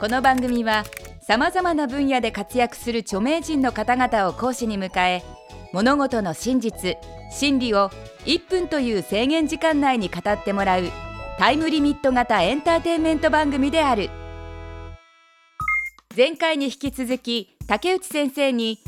[0.00, 0.84] この番組は
[1.20, 5.22] さまざまな分野で活躍する著名人の方々を講師に迎え
[5.74, 6.96] 物事の真実
[7.30, 7.90] 真理を
[8.24, 10.84] 1分という制限時間内に語ってもらう
[11.38, 14.08] タイムリミット型エンターテインメント番組である。
[16.16, 18.78] 前回に引き続き竹内先生に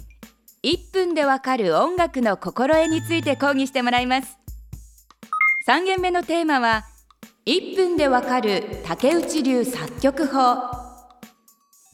[0.65, 4.39] 1分でわかる音楽の心得について講義してもらいます。
[5.69, 6.85] 3限目のテーマは
[7.45, 10.82] 1分でわかる竹内流作曲法。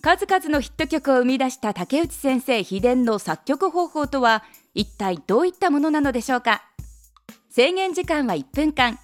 [0.01, 4.45] 数々のヒット曲を生み出した竹内先生秘伝の作曲方法とは
[4.75, 6.63] 一体どういったものなのでしょうか？
[7.51, 8.99] 制限時間は1分間。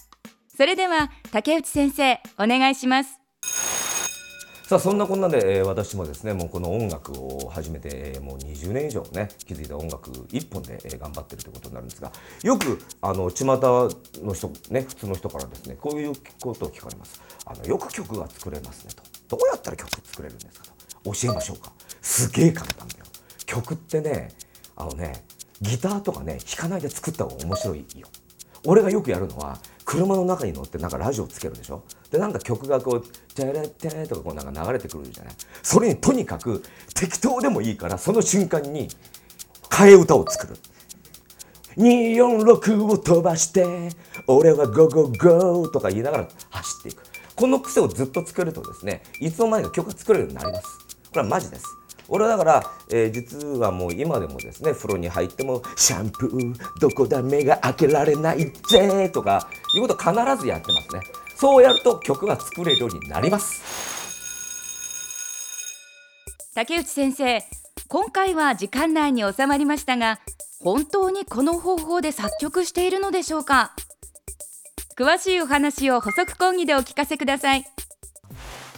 [0.57, 3.19] それでは竹内先生お願いします。
[4.69, 12.11] さあそんなこんなで、えー、私もですねもうこの音楽を始めて、えー、もう20年以上ね気づいた音楽一本で、えー、頑張ってるということになるんですが
[12.43, 17.21] よくあの巷の人ね普通の人からですねこういうことを聞かれます。
[17.45, 18.95] あのよく曲が作れますね
[19.29, 19.37] と。
[19.37, 20.74] どうやったら曲作れるんですかと。
[21.05, 21.73] 教えましょうか。
[22.03, 23.05] すげえ簡単だよ。
[23.47, 24.31] 曲ってね
[24.77, 25.25] あのね
[25.61, 28.09] ギターとかね弾かないで作った方が面白いよ。
[28.67, 31.85] 俺がよくやるのは車の中に乗ってなんかラジオつけるでしょ？
[32.11, 35.35] でなんか曲がこう「テレテレ」とかこうなんか流れてくるじゃない？
[35.63, 36.63] それにとにかく
[36.95, 38.89] 適当でもいいからその瞬間に
[39.69, 40.57] 替え歌を作る。
[41.77, 43.91] 246を飛ばして
[44.29, 47.03] 俺はゴゴゴーとか言いながら走っていく。
[47.35, 50.84] この癖をずっと作るとですねいつの間にか曲が作れるようになります。
[51.15, 51.65] これはマジです。
[52.09, 60.13] 俺はだから、えー、実はもう今でもですね風呂に入っても「シャンプーどこだ目が開けられないぜ」とかいうこと必
[60.43, 61.01] ずやってますね。
[61.37, 63.63] そうやると曲が作れるようになります。
[66.55, 67.43] 竹内先生
[67.89, 70.19] 今回は時間内に収まりましたが
[70.61, 73.73] 本当にこの方法で作曲しているのでしょうか？
[74.99, 77.65] 詳しいお話を補足講義でお聞かせください。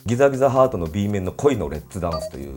[0.06, 2.54] ギザギザハートの B 面の恋のレッツダンスという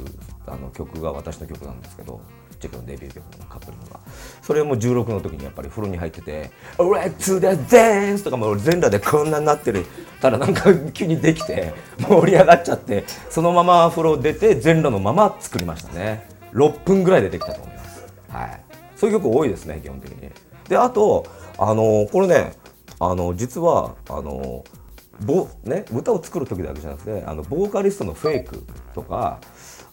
[0.48, 2.22] あの曲が私の曲なんですけど
[2.60, 4.00] チェックのデビュー曲のカップリングが。
[4.42, 9.86] それも16の時にやっぱり風呂に入ってて「レッツダンス!」とかも全裸でこんなになってる。
[10.22, 16.28] ただなんか急にできて盛り上がっちゃってそのまま風呂出て全裸のまま作りましたね。
[16.54, 18.06] 6分ぐらいでできたと思います。
[18.30, 18.62] はい。
[18.98, 20.30] そういう曲多いですね基本的に。
[20.68, 21.26] であと
[21.58, 22.54] あのこれね
[23.00, 24.66] あの実はあの
[25.25, 29.40] ボね、歌を作る時だけじゃなくてあのボーカリストのフェイクとか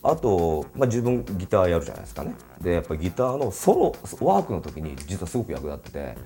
[0.02, 2.34] あと、まあ、自分ギターやるじゃないですかね。
[2.60, 6.16] でやっぱギターのソロワークの時に実はすごく役立ってて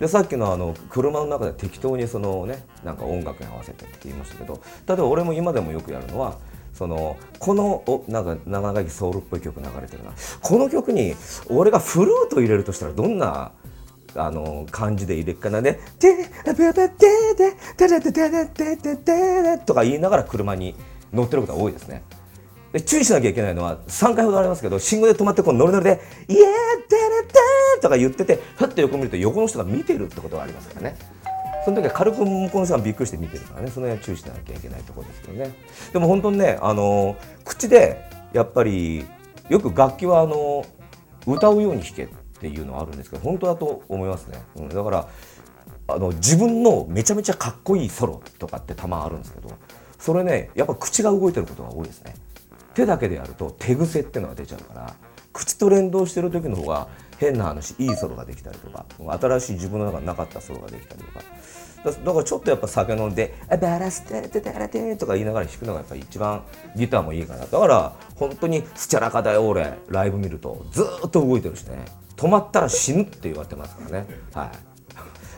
[0.00, 6.38] でさっきのあの車の中で適当にそのねなんか音楽に合わせてって言いましたけど例えば俺も今でもよくやるのは
[6.74, 10.12] そのこのおなんか長生きソウルっぽい曲流れてるな。
[10.42, 11.14] この曲に
[11.48, 13.52] 俺がフルート入れるとしたらどんな
[14.14, 16.96] あの感じで入れっかなね「テレテレテテ
[17.76, 19.12] テレテテレテテテ
[19.42, 20.74] レ」とか言いながら車に
[21.12, 22.02] 乗ってることが多いですね。
[22.72, 26.38] で注意しなきゃいけないのは3回ほどありますけど信号で止まってこうノリノリで「イエー
[26.88, 27.34] テレテ
[27.82, 30.96] とか言っててふっと横見ると横の人が見てるってことがありますからね。
[31.64, 35.54] その時は軽く向こうの人がびっくりして見てるからねその辺は注意しなきゃいけないところですけどね
[35.92, 38.02] でも本当にねあの口で
[38.32, 39.06] やっぱり
[39.48, 40.64] よく楽器はあの
[41.24, 45.08] 歌うように弾けってていうのはあるんですけど本当だと思いますね、うん、だから
[45.88, 49.50] あの自分のめちゃめちゃかっこいいソロとかってたまあるんですけど
[49.98, 52.14] それねやっぱ口が動いてることが多いですね。
[52.74, 54.94] 手だけでやると手癖ってのが出ちゃうから
[55.32, 56.88] 口と連動してる時の方が
[57.18, 58.84] 変な話いいソロができたりとか
[59.20, 61.22] 新しい自分の中になかったソロができたりとか。
[61.84, 66.44] だからちょっとやっぱ酒飲んで「バラステテテテテ」とか言いながら弾くのがやっぱり一番
[66.76, 67.44] ギターもいいかな。
[67.44, 69.74] だから本当にスチャラカだよ俺。
[69.88, 71.84] ライブ見るとずっと動いてるしね。
[72.16, 74.50] 止まったら死ぬって言われてますからねはい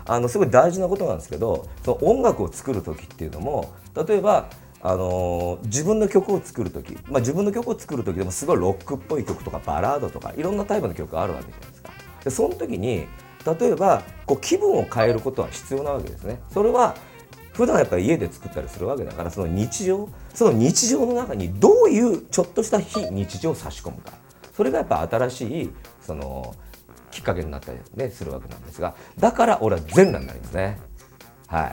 [0.07, 3.75] あのすごい大事なことなんですけどその音楽を作る時っていうのも
[4.07, 4.51] 例えば
[4.83, 11.91] あのー、自分の曲を作る時、まあ、自分の曲を作る時でもすごいロックっぽい曲とかバラードとかいろんなタイプの曲があるわけじゃないですか。
[12.25, 13.07] でその時に
[13.61, 16.39] 例えばこう気分を変えることは必要なわけですね。
[16.51, 16.97] それは
[17.55, 24.13] 普段やっぱり家で作ったりするわけだからその日常その日常の中にどういうちょっとした非日常を差し込むか
[24.55, 25.71] それがやっぱ新しい
[26.01, 26.55] その
[27.25, 30.79] っかけになったり、ね、するわけなんですがだから俺は全裸になりますね。
[31.47, 31.73] はい。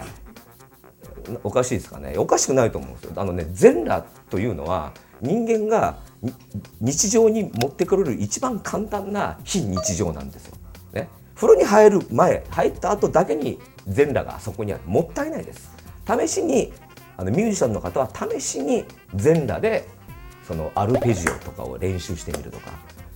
[1.43, 2.15] おかしいですかね。
[2.17, 3.11] おかしくないと思うんですよ。
[3.15, 5.99] あのね全裸というのは人間が
[6.79, 10.57] 日常に持ってくれる一番簡単な非日常なんですよ、
[10.93, 15.71] ね、風呂に入る前入った後だけに全裸があそこにあるもったいないです。
[16.07, 16.73] 試しに
[17.17, 19.87] あのミュージシャンの方は試しに全裸で
[20.47, 22.71] そのアルペジオとかを練習してみるとか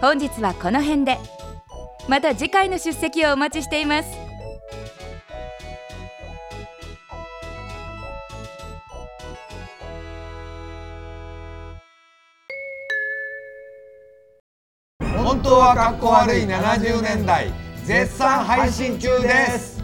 [0.00, 1.18] 本日はこの辺で。
[2.08, 4.27] また次回の出席をお待ちしています。
[15.38, 17.52] 本当はかっこ悪い70年代
[17.84, 19.77] 絶賛配信中です。